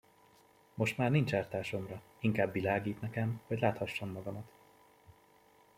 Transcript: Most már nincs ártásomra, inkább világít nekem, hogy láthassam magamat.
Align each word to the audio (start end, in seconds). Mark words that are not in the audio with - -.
Most 0.73 0.97
már 0.97 1.11
nincs 1.11 1.33
ártásomra, 1.33 2.01
inkább 2.19 2.51
világít 2.51 3.01
nekem, 3.01 3.41
hogy 3.47 3.59
láthassam 3.59 4.09
magamat. 4.09 4.51